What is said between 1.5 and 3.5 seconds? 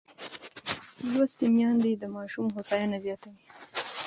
میندې د ماشوم هوساینه زیاتوي.